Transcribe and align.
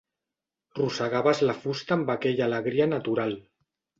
Rosegaves 0.79 1.41
la 1.49 1.55
fusta 1.65 1.95
amb 1.97 2.11
aquella 2.13 2.47
alegria 2.47 2.91
natural. 2.97 3.37